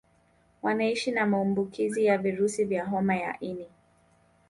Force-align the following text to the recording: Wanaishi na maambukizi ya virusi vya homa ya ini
Wanaishi 0.61 1.11
na 1.11 1.25
maambukizi 1.25 2.05
ya 2.05 2.17
virusi 2.17 2.65
vya 2.65 2.85
homa 2.85 3.15
ya 3.15 3.39
ini 3.39 3.67